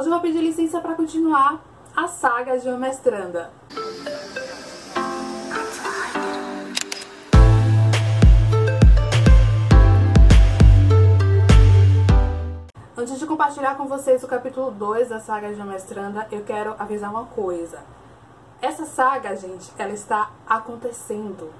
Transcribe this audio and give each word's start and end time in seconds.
Hoje 0.00 0.08
eu 0.08 0.14
vou 0.14 0.22
pedir 0.22 0.40
licença 0.40 0.80
para 0.80 0.94
continuar 0.94 1.62
a 1.94 2.08
saga 2.08 2.58
de 2.58 2.66
uma 2.66 2.78
mestranda. 2.78 3.50
Antes 12.96 13.18
de 13.18 13.26
compartilhar 13.26 13.76
com 13.76 13.84
vocês 13.84 14.24
o 14.24 14.26
capítulo 14.26 14.70
2 14.70 15.10
da 15.10 15.20
saga 15.20 15.52
de 15.52 15.56
uma 15.56 15.66
mestranda, 15.66 16.26
eu 16.32 16.44
quero 16.44 16.74
avisar 16.78 17.10
uma 17.10 17.26
coisa. 17.26 17.80
Essa 18.62 18.86
saga, 18.86 19.36
gente, 19.36 19.70
ela 19.76 19.92
está 19.92 20.30
acontecendo, 20.48 21.52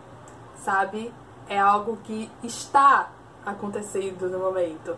sabe? 0.56 1.12
É 1.46 1.58
algo 1.58 1.98
que 2.04 2.30
está 2.42 3.10
acontecendo 3.44 4.30
no 4.30 4.38
momento. 4.38 4.96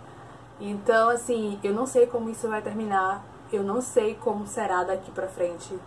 Então, 0.61 1.09
assim, 1.09 1.59
eu 1.64 1.74
não 1.74 1.88
sei 1.88 2.06
como 2.06 2.30
isso 2.30 2.46
vai 2.46 2.62
terminar, 2.62 3.31
eu 3.56 3.62
não 3.62 3.80
sei 3.80 4.14
como 4.14 4.46
será 4.46 4.84
daqui 4.84 5.10
pra 5.10 5.29
frente. 5.29 5.79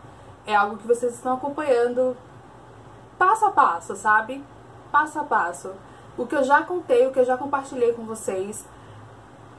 É 0.46 0.56
algo 0.56 0.78
que 0.78 0.88
vocês 0.88 1.14
estão 1.14 1.34
acompanhando 1.34 2.16
passo 3.18 3.46
a 3.46 3.52
passo, 3.52 3.96
sabe? 3.96 4.44
Passo 4.92 5.20
a 5.20 5.24
passo. 5.24 5.72
O 6.18 6.26
que 6.26 6.36
eu 6.36 6.44
já 6.44 6.64
contei, 6.64 7.08
o 7.08 7.12
que 7.12 7.20
eu 7.20 7.26
já 7.26 7.38
compartilhei 7.38 7.94
com 7.94 8.06
vocês, 8.06 8.66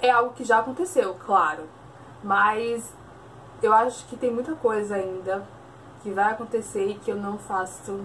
é 0.01 0.11
algo 0.11 0.33
que 0.35 0.45
já 0.45 0.59
aconteceu, 0.59 1.17
claro. 1.27 1.65
Mas 2.23 2.93
eu 3.63 3.73
acho 3.73 4.07
que 4.07 4.17
tem 4.17 4.31
muita 4.31 4.55
coisa 4.55 4.97
ainda 4.97 5.47
que 6.03 6.11
vai 6.11 6.33
acontecer 6.33 6.89
e 6.89 6.95
que 6.95 7.11
eu 7.11 7.17
não 7.17 7.39
faço 7.39 8.05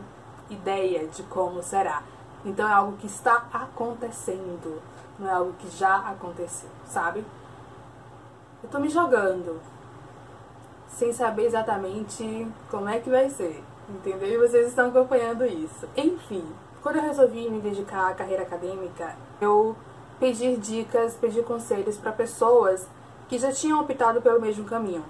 ideia 0.49 1.07
de 1.07 1.23
como 1.23 1.61
será. 1.61 2.03
Então 2.43 2.67
é 2.67 2.73
algo 2.73 2.97
que 2.97 3.05
está 3.05 3.45
acontecendo, 3.53 4.81
não 5.19 5.29
é 5.29 5.33
algo 5.33 5.53
que 5.53 5.69
já 5.69 5.97
aconteceu, 5.97 6.69
sabe? 6.85 7.23
Eu 8.63 8.69
tô 8.69 8.79
me 8.79 8.89
jogando 8.89 9.59
sem 10.97 11.13
saber 11.13 11.45
exatamente 11.45 12.47
como 12.69 12.87
é 12.87 12.99
que 12.99 13.09
vai 13.09 13.29
ser, 13.29 13.63
entendeu? 13.89 14.29
E 14.29 14.47
vocês 14.47 14.67
estão 14.67 14.89
acompanhando 14.89 15.45
isso. 15.45 15.87
Enfim, 15.95 16.45
quando 16.81 16.97
eu 16.97 17.03
resolvi 17.03 17.49
me 17.49 17.59
dedicar 17.59 18.09
à 18.09 18.13
carreira 18.13 18.43
acadêmica, 18.43 19.15
eu 19.39 19.75
pedi 20.19 20.55
dicas, 20.57 21.15
pedi 21.15 21.41
conselhos 21.41 21.97
para 21.97 22.11
pessoas 22.11 22.87
que 23.27 23.37
já 23.37 23.51
tinham 23.51 23.79
optado 23.79 24.21
pelo 24.21 24.41
mesmo 24.41 24.65
caminho. 24.65 25.03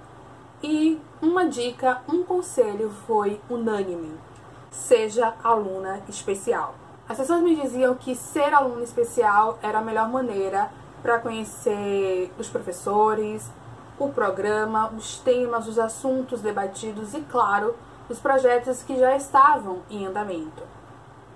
E 0.63 0.99
uma 1.21 1.45
dica, 1.47 2.01
um 2.07 2.23
conselho 2.23 2.91
foi 3.07 3.41
unânime: 3.49 4.13
seja 4.69 5.33
aluna 5.43 6.01
especial. 6.07 6.75
As 7.09 7.17
pessoas 7.17 7.41
me 7.41 7.55
diziam 7.55 7.95
que 7.95 8.15
ser 8.15 8.53
aluna 8.53 8.83
especial 8.83 9.57
era 9.61 9.79
a 9.79 9.81
melhor 9.81 10.07
maneira 10.07 10.71
para 11.01 11.19
conhecer 11.19 12.31
os 12.37 12.47
professores, 12.47 13.49
o 14.05 14.11
programa, 14.11 14.91
os 14.97 15.17
temas, 15.19 15.67
os 15.67 15.77
assuntos 15.77 16.41
debatidos 16.41 17.13
e, 17.13 17.21
claro, 17.21 17.75
os 18.09 18.19
projetos 18.19 18.83
que 18.83 18.97
já 18.97 19.15
estavam 19.15 19.79
em 19.89 20.05
andamento. 20.05 20.63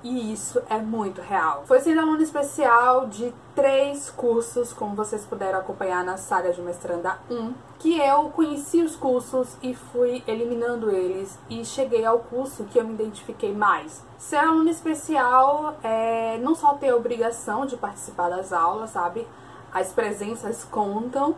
E 0.04 0.32
isso 0.32 0.62
é 0.70 0.78
muito 0.78 1.20
real. 1.20 1.64
Foi 1.66 1.80
sendo 1.80 2.02
aluna 2.02 2.22
especial 2.22 3.08
de 3.08 3.34
três 3.56 4.12
cursos, 4.12 4.72
como 4.72 4.96
vocês 4.96 5.26
puderam 5.26 5.58
acompanhar 5.58 6.04
na 6.04 6.16
saga 6.16 6.54
de 6.54 6.62
mestranda 6.62 7.18
1, 7.28 7.54
que 7.80 8.00
eu 8.00 8.30
conheci 8.30 8.84
os 8.84 8.96
cursos 8.96 9.58
e 9.64 9.74
fui 9.74 10.24
eliminando 10.28 10.92
eles 10.92 11.40
e 11.50 11.66
cheguei 11.66 12.06
ao 12.06 12.20
curso 12.20 12.66
que 12.66 12.78
eu 12.78 12.84
me 12.84 12.94
identifiquei 12.94 13.52
mais. 13.52 14.04
Ser 14.20 14.36
aluna 14.36 14.70
especial 14.70 15.76
é 15.82 16.38
não 16.38 16.54
só 16.54 16.76
ter 16.76 16.90
a 16.90 16.96
obrigação 16.96 17.66
de 17.66 17.76
participar 17.76 18.30
das 18.30 18.54
aulas, 18.54 18.92
sabe? 18.92 19.28
As 19.74 19.92
presenças 19.92 20.64
contam, 20.64 21.36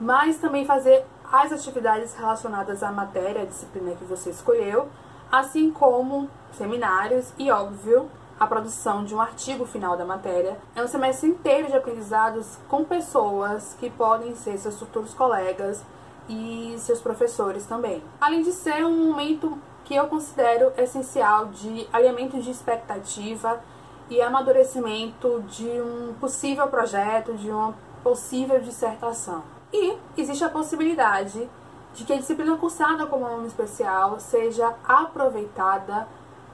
mas 0.00 0.38
também 0.38 0.64
fazer 0.64 1.04
as 1.30 1.52
atividades 1.52 2.14
relacionadas 2.14 2.82
à 2.82 2.90
matéria, 2.90 3.42
à 3.42 3.44
disciplina 3.44 3.94
que 3.94 4.04
você 4.04 4.30
escolheu, 4.30 4.88
assim 5.30 5.70
como 5.70 6.28
seminários 6.52 7.32
e, 7.38 7.50
óbvio, 7.50 8.10
a 8.38 8.46
produção 8.46 9.04
de 9.04 9.14
um 9.14 9.20
artigo 9.20 9.66
final 9.66 9.96
da 9.96 10.04
matéria. 10.04 10.56
É 10.74 10.82
um 10.82 10.88
semestre 10.88 11.28
inteiro 11.28 11.68
de 11.68 11.76
aprendizados 11.76 12.58
com 12.68 12.84
pessoas 12.84 13.76
que 13.78 13.90
podem 13.90 14.34
ser 14.34 14.56
seus 14.58 14.78
futuros 14.78 15.12
colegas 15.12 15.84
e 16.28 16.74
seus 16.78 17.00
professores 17.00 17.66
também. 17.66 18.02
Além 18.20 18.42
de 18.42 18.52
ser 18.52 18.84
um 18.84 19.08
momento 19.08 19.58
que 19.84 19.94
eu 19.94 20.06
considero 20.06 20.72
essencial 20.78 21.46
de 21.46 21.86
alinhamento 21.92 22.40
de 22.40 22.50
expectativa 22.50 23.60
e 24.08 24.22
amadurecimento 24.22 25.42
de 25.42 25.68
um 25.68 26.14
possível 26.14 26.66
projeto, 26.68 27.34
de 27.34 27.50
uma 27.50 27.74
possível 28.02 28.58
dissertação. 28.60 29.59
E 29.72 29.96
existe 30.16 30.44
a 30.44 30.48
possibilidade 30.48 31.48
de 31.94 32.04
que 32.04 32.12
a 32.12 32.16
disciplina 32.16 32.56
cursada 32.56 33.06
como 33.06 33.26
aluno 33.26 33.46
especial 33.46 34.18
seja 34.18 34.74
aproveitada 34.86 36.06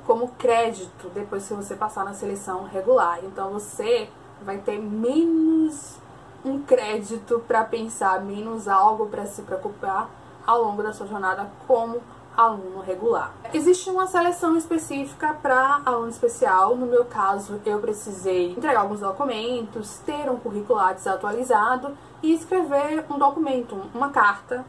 como 0.07 0.29
crédito 0.39 1.09
depois 1.11 1.47
que 1.47 1.55
você 1.55 1.75
passar 1.75 2.05
na 2.05 2.15
seleção 2.15 2.65
regular. 2.65 3.19
Então 3.25 3.51
você 3.51 4.09
vai 4.43 4.59
ter 4.59 4.79
menos 4.79 5.97
um 6.45 6.63
crédito 6.63 7.43
para 7.47 7.65
pensar, 7.65 8.21
menos 8.23 8.69
algo 8.69 9.07
para 9.07 9.27
se 9.27 9.43
preocupar 9.43 10.09
ao 10.47 10.63
longo 10.63 10.83
da 10.83 10.93
sua 10.93 11.07
jornada 11.07 11.51
como 11.67 12.01
aluno 12.37 12.81
regular. 12.81 13.33
Existe 13.53 13.89
uma 13.89 14.07
seleção 14.07 14.57
específica 14.57 15.35
para 15.41 15.81
aluno 15.85 16.09
especial. 16.09 16.77
No 16.77 16.87
meu 16.87 17.05
caso, 17.05 17.61
eu 17.65 17.79
precisei 17.79 18.53
entregar 18.53 18.81
alguns 18.81 19.01
documentos, 19.01 19.99
ter 20.05 20.31
um 20.31 20.37
currículo 20.37 20.81
desatualizado 20.93 21.97
e 22.23 22.35
escrever 22.35 23.05
um 23.11 23.19
documento, 23.19 23.81
uma 23.95 24.11
carta 24.11 24.65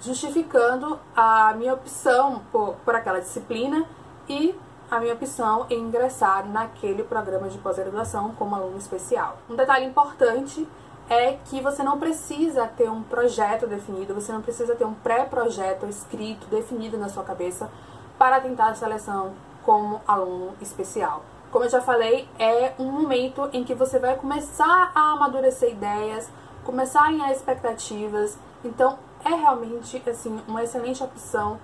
justificando 0.00 0.98
a 1.16 1.54
minha 1.54 1.74
opção 1.74 2.42
por, 2.52 2.74
por 2.84 2.94
aquela 2.94 3.20
disciplina 3.20 3.84
e 4.28 4.54
a 4.90 5.00
minha 5.00 5.14
opção 5.14 5.66
em 5.68 5.80
ingressar 5.80 6.48
naquele 6.48 7.02
programa 7.02 7.48
de 7.48 7.58
pós-graduação 7.58 8.34
como 8.38 8.54
aluno 8.54 8.78
especial. 8.78 9.38
Um 9.48 9.54
detalhe 9.54 9.86
importante 9.86 10.66
é 11.08 11.38
que 11.46 11.60
você 11.60 11.82
não 11.82 11.98
precisa 11.98 12.66
ter 12.66 12.90
um 12.90 13.02
projeto 13.02 13.66
definido, 13.66 14.14
você 14.14 14.32
não 14.32 14.42
precisa 14.42 14.74
ter 14.74 14.84
um 14.84 14.94
pré-projeto 14.94 15.86
escrito, 15.86 16.46
definido 16.48 16.98
na 16.98 17.08
sua 17.08 17.24
cabeça 17.24 17.70
para 18.18 18.40
tentar 18.40 18.68
a 18.68 18.74
seleção 18.74 19.32
como 19.62 20.00
aluno 20.06 20.54
especial. 20.60 21.22
Como 21.50 21.64
eu 21.64 21.70
já 21.70 21.80
falei, 21.80 22.28
é 22.38 22.74
um 22.78 22.90
momento 22.90 23.48
em 23.52 23.64
que 23.64 23.74
você 23.74 23.98
vai 23.98 24.16
começar 24.16 24.92
a 24.94 25.12
amadurecer 25.12 25.70
ideias, 25.70 26.28
começar 26.62 27.00
a 27.00 27.06
alinhar 27.06 27.30
expectativas. 27.30 28.36
Então, 28.62 28.98
é 29.24 29.30
realmente 29.30 30.02
assim 30.08 30.40
uma 30.46 30.62
excelente 30.62 31.02
opção 31.02 31.58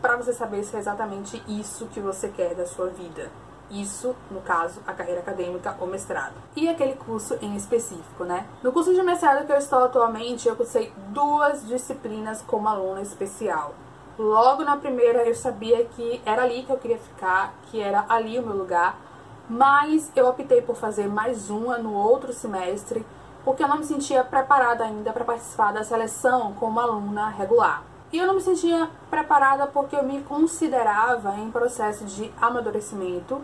para 0.00 0.16
você 0.16 0.32
saber 0.32 0.64
se 0.64 0.74
é 0.74 0.78
exatamente 0.78 1.42
isso 1.46 1.86
que 1.86 2.00
você 2.00 2.28
quer 2.28 2.54
da 2.54 2.66
sua 2.66 2.88
vida. 2.88 3.30
Isso, 3.70 4.14
no 4.30 4.40
caso, 4.40 4.80
a 4.86 4.92
carreira 4.92 5.20
acadêmica 5.20 5.76
ou 5.80 5.86
mestrado. 5.86 6.34
E 6.54 6.68
aquele 6.68 6.94
curso 6.94 7.36
em 7.42 7.56
específico, 7.56 8.24
né? 8.24 8.46
No 8.62 8.72
curso 8.72 8.94
de 8.94 9.02
mestrado 9.02 9.44
que 9.44 9.52
eu 9.52 9.56
estou 9.56 9.84
atualmente, 9.84 10.48
eu 10.48 10.54
cursei 10.54 10.92
duas 11.08 11.66
disciplinas 11.66 12.42
como 12.42 12.68
aluna 12.68 13.00
especial. 13.00 13.74
Logo 14.18 14.64
na 14.64 14.76
primeira 14.76 15.28
eu 15.28 15.34
sabia 15.34 15.84
que 15.84 16.22
era 16.24 16.44
ali 16.44 16.62
que 16.62 16.70
eu 16.70 16.78
queria 16.78 16.98
ficar, 16.98 17.54
que 17.70 17.80
era 17.80 18.04
ali 18.08 18.38
o 18.38 18.42
meu 18.42 18.56
lugar, 18.56 18.98
mas 19.48 20.10
eu 20.16 20.26
optei 20.26 20.62
por 20.62 20.76
fazer 20.76 21.06
mais 21.06 21.50
uma 21.50 21.76
no 21.76 21.92
outro 21.92 22.32
semestre, 22.32 23.04
porque 23.44 23.62
eu 23.62 23.68
não 23.68 23.78
me 23.78 23.84
sentia 23.84 24.24
preparada 24.24 24.84
ainda 24.84 25.12
para 25.12 25.24
participar 25.24 25.72
da 25.72 25.84
seleção 25.84 26.54
como 26.54 26.80
aluna 26.80 27.28
regular. 27.28 27.82
E 28.12 28.18
eu 28.18 28.26
não 28.26 28.34
me 28.34 28.40
sentia 28.40 28.88
preparada 29.10 29.66
porque 29.66 29.96
eu 29.96 30.02
me 30.02 30.22
considerava 30.22 31.36
em 31.36 31.50
processo 31.50 32.04
de 32.04 32.32
amadurecimento 32.40 33.40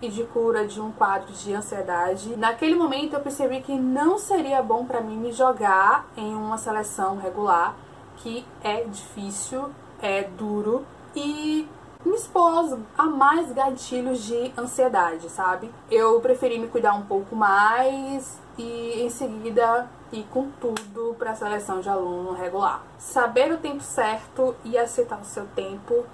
e 0.00 0.08
de 0.08 0.24
cura 0.24 0.66
de 0.66 0.80
um 0.80 0.90
quadro 0.92 1.32
de 1.32 1.54
ansiedade. 1.54 2.36
Naquele 2.36 2.74
momento 2.74 3.14
eu 3.14 3.20
percebi 3.20 3.60
que 3.60 3.74
não 3.78 4.18
seria 4.18 4.62
bom 4.62 4.84
para 4.84 5.00
mim 5.00 5.16
me 5.16 5.32
jogar 5.32 6.06
em 6.16 6.34
uma 6.34 6.58
seleção 6.58 7.18
regular, 7.18 7.74
que 8.18 8.44
é 8.62 8.84
difícil, 8.84 9.70
é 10.00 10.22
duro 10.22 10.84
e 11.14 11.66
me 12.06 12.14
expôs 12.14 12.72
a 12.96 13.04
mais 13.06 13.50
gatilhos 13.52 14.22
de 14.22 14.52
ansiedade, 14.56 15.28
sabe? 15.28 15.72
Eu 15.90 16.20
preferi 16.20 16.56
me 16.56 16.68
cuidar 16.68 16.94
um 16.94 17.02
pouco 17.02 17.34
mais 17.34 18.38
e 18.56 19.02
em 19.02 19.10
seguida 19.10 19.90
ir 20.12 20.24
com 20.32 20.48
tudo 20.60 21.16
para 21.18 21.32
a 21.32 21.34
seleção 21.34 21.80
de 21.80 21.88
aluno 21.88 22.32
regular. 22.32 22.80
Saber 22.96 23.52
o 23.52 23.58
tempo 23.58 23.82
certo 23.82 24.54
e 24.64 24.78
aceitar 24.78 25.20
o 25.20 25.24
seu 25.24 25.46
tempo 25.48 26.04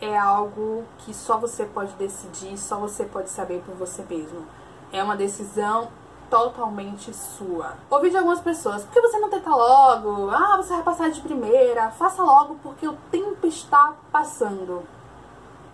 é 0.00 0.16
algo 0.16 0.84
que 0.98 1.12
só 1.12 1.36
você 1.36 1.66
pode 1.66 1.92
decidir, 1.92 2.56
só 2.56 2.78
você 2.78 3.04
pode 3.04 3.28
saber 3.28 3.62
por 3.66 3.74
você 3.74 4.02
mesmo. 4.08 4.46
É 4.90 5.02
uma 5.02 5.14
decisão 5.14 5.88
totalmente 6.30 7.12
sua. 7.12 7.74
Ouvi 7.90 8.08
de 8.08 8.16
algumas 8.16 8.40
pessoas, 8.40 8.82
por 8.82 8.94
que 8.94 9.00
você 9.02 9.18
não 9.18 9.28
tenta 9.28 9.50
logo? 9.50 10.30
Ah, 10.30 10.56
você 10.56 10.72
vai 10.72 10.82
passar 10.82 11.10
de 11.10 11.20
primeira, 11.20 11.90
faça 11.90 12.22
logo 12.22 12.56
porque 12.62 12.88
o 12.88 12.96
tempo 13.10 13.46
está 13.46 13.92
passando. 14.10 14.82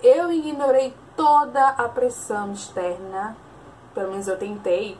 Eu 0.02 0.32
ignorei 0.32 0.94
toda 1.14 1.68
a 1.68 1.86
pressão 1.86 2.52
externa, 2.52 3.36
pelo 3.94 4.12
menos 4.12 4.26
eu 4.28 4.38
tentei, 4.38 4.96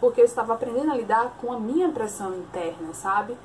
porque 0.00 0.20
eu 0.20 0.24
estava 0.24 0.54
aprendendo 0.54 0.90
a 0.90 0.96
lidar 0.96 1.36
com 1.40 1.52
a 1.52 1.60
minha 1.60 1.88
pressão 1.90 2.34
interna, 2.34 2.92
sabe? 2.92 3.38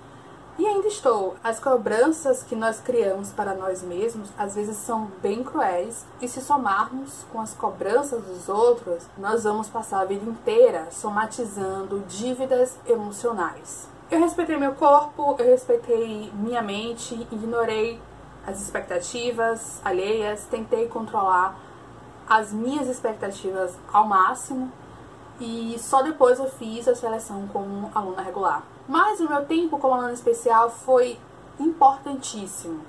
E 0.58 0.66
ainda 0.66 0.88
estou. 0.88 1.36
As 1.44 1.60
cobranças 1.60 2.42
que 2.42 2.56
nós 2.56 2.80
criamos 2.80 3.30
para 3.30 3.54
nós 3.54 3.84
mesmos 3.84 4.30
às 4.36 4.56
vezes 4.56 4.78
são 4.78 5.12
bem 5.22 5.44
cruéis, 5.44 6.04
e 6.20 6.28
se 6.28 6.42
somarmos 6.42 7.24
com 7.32 7.40
as 7.40 7.54
cobranças 7.54 8.24
dos 8.24 8.50
outros, 8.50 9.04
nós 9.16 9.44
vamos 9.44 9.68
passar 9.68 10.00
a 10.00 10.06
vida 10.06 10.28
inteira 10.28 10.88
somatizando 10.90 12.00
dívidas 12.08 12.80
emocionais. 12.88 13.88
Eu 14.10 14.22
respeitei 14.22 14.58
meu 14.58 14.74
corpo, 14.74 15.36
eu 15.38 15.46
respeitei 15.46 16.32
minha 16.34 16.64
mente, 16.64 17.14
ignorei 17.32 18.02
as 18.46 18.62
expectativas 18.62 19.82
alheias, 19.84 20.46
tentei 20.46 20.88
controlar 20.88 21.58
as 22.28 22.52
minhas 22.52 22.88
expectativas 22.88 23.78
ao 23.92 24.08
máximo 24.08 24.72
e 25.40 25.76
só 25.80 26.02
depois 26.02 26.40
eu 26.40 26.50
fiz 26.50 26.88
a 26.88 26.96
seleção 26.96 27.48
como 27.48 27.92
aluna 27.94 28.22
regular. 28.22 28.64
Mas 28.88 29.20
o 29.20 29.28
meu 29.28 29.46
tempo 29.46 29.78
como 29.78 29.94
aluna 29.94 30.14
especial 30.14 30.70
foi 30.70 31.20
importantíssimo. 31.60 32.82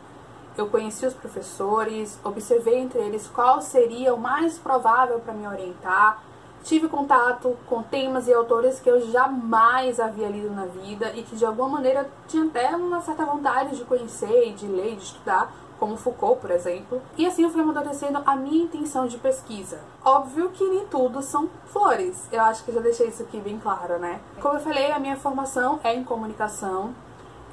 Eu 0.56 0.68
conheci 0.68 1.04
os 1.04 1.14
professores, 1.14 2.18
observei 2.24 2.78
entre 2.78 2.98
eles 3.00 3.26
qual 3.26 3.60
seria 3.60 4.14
o 4.14 4.18
mais 4.18 4.58
provável 4.58 5.20
para 5.20 5.34
me 5.34 5.46
orientar, 5.46 6.22
tive 6.66 6.88
contato 6.88 7.56
com 7.66 7.80
temas 7.80 8.26
e 8.26 8.34
autores 8.34 8.80
que 8.80 8.90
eu 8.90 9.00
jamais 9.12 10.00
havia 10.00 10.28
lido 10.28 10.50
na 10.50 10.66
vida 10.66 11.12
e 11.14 11.22
que 11.22 11.36
de 11.36 11.46
alguma 11.46 11.68
maneira 11.68 12.10
tinha 12.26 12.44
até 12.44 12.74
uma 12.74 13.00
certa 13.00 13.24
vontade 13.24 13.76
de 13.76 13.84
conhecer, 13.84 14.52
de 14.54 14.66
ler, 14.66 14.96
de 14.96 15.04
estudar, 15.04 15.52
como 15.78 15.96
Foucault, 15.96 16.40
por 16.40 16.50
exemplo. 16.50 17.00
E 17.16 17.24
assim 17.24 17.44
eu 17.44 17.50
fui 17.50 17.60
amadurecendo 17.60 18.20
a 18.26 18.34
minha 18.34 18.64
intenção 18.64 19.06
de 19.06 19.16
pesquisa. 19.16 19.78
Óbvio 20.04 20.50
que 20.50 20.68
nem 20.68 20.86
tudo 20.86 21.22
são 21.22 21.48
flores. 21.66 22.26
Eu 22.32 22.42
acho 22.42 22.64
que 22.64 22.72
já 22.72 22.80
deixei 22.80 23.08
isso 23.08 23.22
aqui 23.22 23.38
bem 23.38 23.60
claro, 23.60 23.98
né? 24.00 24.18
Como 24.40 24.56
eu 24.56 24.60
falei, 24.60 24.90
a 24.90 24.98
minha 24.98 25.16
formação 25.16 25.78
é 25.84 25.94
em 25.94 26.02
comunicação. 26.02 26.92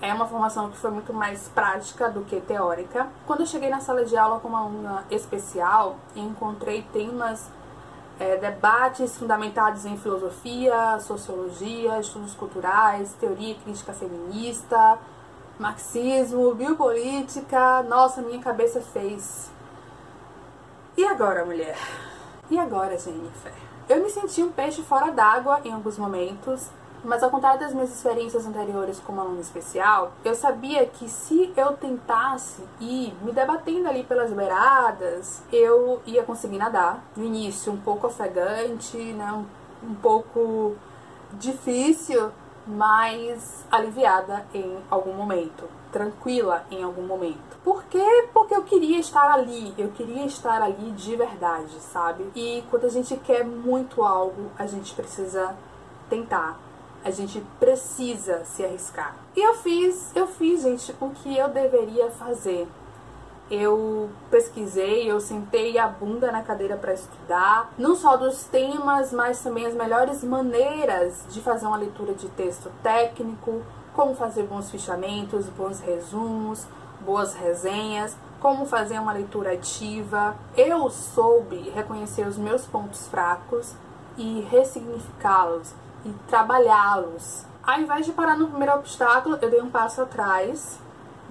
É 0.02 0.12
uma 0.12 0.26
formação 0.26 0.72
que 0.72 0.78
foi 0.78 0.90
muito 0.90 1.14
mais 1.14 1.48
prática 1.50 2.10
do 2.10 2.22
que 2.22 2.42
teórica. 2.42 3.08
Quando 3.28 3.42
eu 3.42 3.46
cheguei 3.46 3.70
na 3.70 3.80
sala 3.80 4.04
de 4.04 4.18
aula 4.18 4.40
como 4.40 4.58
aluna 4.58 5.06
especial, 5.12 5.98
encontrei 6.16 6.82
temas 6.92 7.48
é, 8.20 8.38
debates 8.38 9.18
fundamentados 9.18 9.86
em 9.86 9.98
filosofia, 9.98 11.00
sociologia, 11.00 12.00
estudos 12.00 12.34
culturais, 12.34 13.14
teoria 13.20 13.56
crítica 13.56 13.94
feminista, 13.94 15.00
marxismo, 15.60 16.54
biopolítica. 16.54 17.84
Nossa, 17.84 18.22
minha 18.22 18.40
cabeça 18.40 18.82
fez. 18.82 19.52
E 20.96 21.06
agora, 21.06 21.44
mulher? 21.44 21.78
E 22.50 22.60
agora, 22.60 22.98
Jennifer? 22.98 23.54
Eu 23.90 24.04
me 24.04 24.10
senti 24.10 24.42
um 24.44 24.52
peixe 24.52 24.82
fora 24.84 25.12
d'água 25.12 25.60
em 25.66 25.74
alguns 25.74 25.98
momentos, 25.98 26.70
mas 27.04 27.22
ao 27.22 27.30
contrário 27.30 27.60
das 27.60 27.74
minhas 27.74 27.94
experiências 27.94 28.46
anteriores 28.46 29.00
como 29.00 29.20
aluna 29.20 29.42
especial, 29.42 30.14
eu 30.24 30.34
sabia 30.34 30.86
que 30.86 31.10
se 31.10 31.52
eu 31.56 31.74
tentasse 31.74 32.64
ir 32.80 33.14
me 33.22 33.32
debatendo 33.32 33.90
ali 33.90 34.04
pelas 34.04 34.32
beiradas, 34.32 35.44
eu 35.52 36.02
ia 36.06 36.24
conseguir 36.24 36.58
nadar. 36.58 37.04
No 37.16 37.26
início, 37.26 37.72
um 37.74 37.78
pouco 37.78 38.08
ofegante, 38.08 38.98
né? 38.98 39.46
um, 39.84 39.96
pouco 39.96 40.76
difícil, 41.34 42.32
mas 42.66 43.66
aliviada 43.70 44.46
em 44.54 44.78
algum 44.90 45.14
momento, 45.14 45.68
tranquila 45.92 46.64
em 46.72 46.84
algum 46.84 47.04
momento. 47.04 47.58
Por 47.64 47.84
quê? 47.86 48.28
Porque 48.34 48.56
eu 48.56 48.64
queria 48.64 49.00
estar 49.00 49.32
ali, 49.32 49.74
eu 49.78 49.90
queria 49.90 50.26
estar 50.26 50.62
ali 50.62 50.92
de 50.92 51.16
verdade, 51.16 51.74
sabe? 51.80 52.30
E 52.36 52.64
quando 52.70 52.86
a 52.86 52.90
gente 52.90 53.16
quer 53.18 53.46
muito 53.46 54.04
algo, 54.04 54.52
a 54.58 54.66
gente 54.66 54.94
precisa 54.94 55.56
tentar. 56.10 56.63
A 57.04 57.12
gente 57.12 57.44
precisa 57.60 58.44
se 58.46 58.64
arriscar. 58.64 59.16
E 59.36 59.42
eu 59.42 59.56
fiz, 59.56 60.16
eu 60.16 60.28
fiz, 60.28 60.62
gente, 60.62 60.96
o 61.02 61.10
que 61.10 61.38
eu 61.38 61.50
deveria 61.50 62.10
fazer 62.12 62.68
eu 63.52 64.10
pesquisei, 64.32 65.10
eu 65.10 65.20
sentei 65.20 65.78
a 65.78 65.88
bunda 65.88 66.32
na 66.32 66.42
cadeira 66.42 66.78
para 66.78 66.94
estudar, 66.94 67.72
não 67.78 67.96
só 67.96 68.16
dos 68.18 68.46
temas, 68.46 69.12
mas 69.12 69.42
também 69.42 69.66
as 69.66 69.76
melhores 69.76 70.24
maneiras 70.24 71.24
de 71.30 71.42
fazer 71.42 71.68
uma 71.68 71.78
leitura 71.78 72.14
de 72.14 72.28
texto 72.30 72.72
técnico, 72.82 73.62
como 73.94 74.16
fazer 74.16 74.44
bons 74.44 74.72
fichamentos, 74.72 75.48
bons 75.50 75.80
resumos, 75.80 76.66
boas 77.02 77.34
resenhas, 77.36 78.16
como 78.40 78.66
fazer 78.66 79.00
uma 79.00 79.14
leitura 79.14 79.54
ativa. 79.54 80.36
Eu 80.58 80.90
soube 80.90 81.70
reconhecer 81.70 82.26
os 82.26 82.38
meus 82.38 82.66
pontos 82.66 83.08
fracos 83.08 83.76
e 84.18 84.42
ressignificá-los 84.50 85.74
e 86.06 86.12
trabalhá-los. 86.28 87.46
Ao 87.66 87.80
invés 87.80 88.06
de 88.06 88.12
parar 88.12 88.38
no 88.38 88.48
primeiro 88.48 88.76
obstáculo, 88.76 89.38
eu 89.42 89.50
dei 89.50 89.62
um 89.62 89.70
passo 89.70 90.02
atrás 90.02 90.80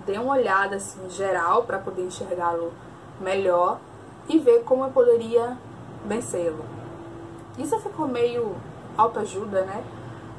dê 0.05 0.19
uma 0.19 0.35
olhada 0.35 0.77
assim 0.77 1.09
geral 1.11 1.65
para 1.65 1.79
poder 1.79 2.03
enxergá-lo 2.03 2.73
melhor 3.21 3.79
e 4.29 4.39
ver 4.39 4.65
como 4.65 4.85
eu 4.85 4.91
poderia 4.91 5.57
vencê-lo. 6.05 6.65
Isso 7.59 7.79
ficou 7.81 8.09
meio 8.09 8.57
autoajuda, 8.97 9.63
né? 9.63 9.85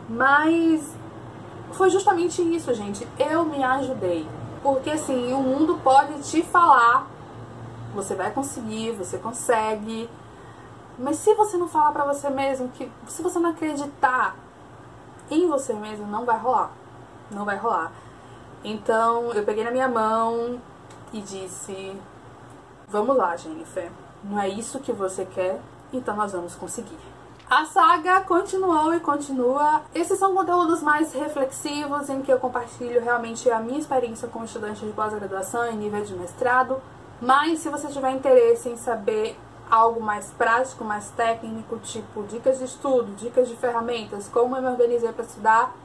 Mas 0.09 0.93
foi 1.71 1.89
justamente 1.89 2.41
isso, 2.41 2.73
gente. 2.73 3.07
Eu 3.17 3.45
me 3.45 3.63
ajudei. 3.63 4.27
Porque 4.61 4.91
assim, 4.91 5.33
o 5.33 5.39
mundo 5.39 5.79
pode 5.83 6.21
te 6.23 6.41
falar, 6.43 7.07
você 7.93 8.15
vai 8.15 8.31
conseguir, 8.31 8.91
você 8.91 9.17
consegue. 9.17 10.09
Mas 10.97 11.17
se 11.17 11.33
você 11.33 11.57
não 11.57 11.67
falar 11.67 11.91
para 11.91 12.05
você 12.05 12.29
mesmo 12.29 12.69
que 12.69 12.91
se 13.07 13.21
você 13.21 13.39
não 13.39 13.51
acreditar 13.51 14.35
em 15.29 15.47
você 15.47 15.73
mesmo, 15.73 16.05
não 16.07 16.25
vai 16.25 16.37
rolar. 16.37 16.71
Não 17.31 17.45
vai 17.45 17.57
rolar. 17.57 17.91
Então 18.63 19.31
eu 19.33 19.43
peguei 19.43 19.63
na 19.63 19.71
minha 19.71 19.89
mão 19.89 20.61
e 21.11 21.21
disse: 21.21 21.95
Vamos 22.87 23.15
lá, 23.17 23.35
Jennifer. 23.35 23.91
Não 24.23 24.39
é 24.39 24.47
isso 24.47 24.79
que 24.79 24.91
você 24.93 25.25
quer, 25.25 25.59
então 25.91 26.15
nós 26.15 26.31
vamos 26.31 26.55
conseguir. 26.55 26.97
A 27.49 27.65
saga 27.65 28.21
continuou 28.21 28.93
e 28.95 28.99
continua. 28.99 29.81
Esses 29.93 30.17
são 30.17 30.33
conteúdos 30.33 30.81
mais 30.81 31.13
reflexivos 31.13 32.09
em 32.09 32.21
que 32.21 32.31
eu 32.31 32.39
compartilho 32.39 33.01
realmente 33.01 33.49
a 33.51 33.59
minha 33.59 33.79
experiência 33.79 34.27
como 34.27 34.45
estudante 34.45 34.85
de 34.85 34.91
pós-graduação 34.93 35.65
em 35.67 35.75
nível 35.75 36.03
de 36.03 36.15
mestrado. 36.15 36.81
Mas 37.21 37.59
se 37.59 37.69
você 37.69 37.89
tiver 37.89 38.11
interesse 38.11 38.69
em 38.69 38.77
saber 38.77 39.37
algo 39.69 40.01
mais 40.01 40.31
prático, 40.37 40.83
mais 40.83 41.09
técnico, 41.11 41.77
tipo 41.79 42.23
dicas 42.23 42.59
de 42.59 42.65
estudo, 42.65 43.15
dicas 43.15 43.47
de 43.47 43.55
ferramentas, 43.55 44.27
como 44.27 44.55
eu 44.55 44.61
me 44.61 44.67
organizei 44.67 45.11
para 45.11 45.25
estudar, 45.25 45.75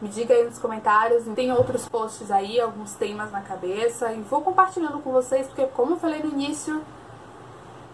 me 0.00 0.08
diga 0.08 0.34
aí 0.34 0.44
nos 0.44 0.58
comentários. 0.58 1.24
Tem 1.34 1.52
outros 1.52 1.88
posts 1.88 2.30
aí, 2.30 2.60
alguns 2.60 2.92
temas 2.94 3.30
na 3.30 3.40
cabeça. 3.40 4.12
E 4.12 4.20
vou 4.22 4.42
compartilhando 4.42 4.98
com 5.00 5.12
vocês, 5.12 5.46
porque 5.46 5.66
como 5.68 5.92
eu 5.92 5.96
falei 5.96 6.22
no 6.22 6.30
início, 6.30 6.82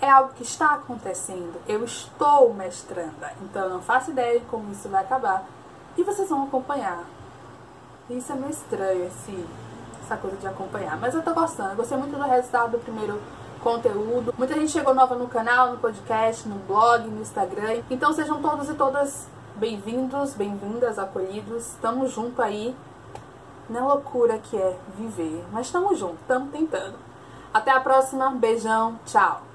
é 0.00 0.08
algo 0.08 0.32
que 0.32 0.42
está 0.42 0.74
acontecendo. 0.74 1.60
Eu 1.68 1.84
estou 1.84 2.52
mestranda. 2.54 3.32
Então 3.42 3.62
eu 3.62 3.70
não 3.70 3.82
faço 3.82 4.10
ideia 4.10 4.40
de 4.40 4.46
como 4.46 4.72
isso 4.72 4.88
vai 4.88 5.02
acabar. 5.02 5.44
E 5.96 6.02
vocês 6.02 6.28
vão 6.28 6.44
acompanhar. 6.44 7.04
Isso 8.08 8.32
é 8.32 8.34
meio 8.34 8.50
estranho, 8.50 9.06
esse, 9.06 9.46
essa 10.02 10.16
coisa 10.16 10.36
de 10.36 10.46
acompanhar. 10.46 10.98
Mas 10.98 11.14
eu 11.14 11.22
tô 11.22 11.32
gostando. 11.34 11.70
Eu 11.70 11.76
gostei 11.76 11.96
muito 11.96 12.16
do 12.16 12.22
resultado 12.22 12.72
do 12.72 12.78
primeiro 12.78 13.20
conteúdo. 13.60 14.34
Muita 14.36 14.54
gente 14.54 14.72
chegou 14.72 14.94
nova 14.94 15.14
no 15.14 15.28
canal, 15.28 15.72
no 15.72 15.78
podcast, 15.78 16.48
no 16.48 16.56
blog, 16.56 17.06
no 17.06 17.22
Instagram. 17.22 17.82
Então 17.90 18.12
sejam 18.12 18.40
todos 18.42 18.68
e 18.68 18.74
todas 18.74 19.28
Bem-vindos, 19.60 20.32
bem-vindas, 20.32 20.98
acolhidos. 20.98 21.66
Estamos 21.66 22.12
junto 22.12 22.40
aí 22.40 22.74
na 23.68 23.86
loucura 23.86 24.38
que 24.38 24.56
é 24.56 24.74
viver. 24.96 25.44
Mas 25.52 25.66
estamos 25.66 25.98
juntos, 25.98 26.20
estamos 26.22 26.50
tentando. 26.50 26.94
Até 27.52 27.70
a 27.70 27.78
próxima. 27.78 28.30
Beijão. 28.30 28.98
Tchau. 29.04 29.49